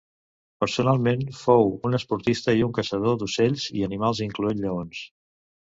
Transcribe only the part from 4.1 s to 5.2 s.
incloent lleons.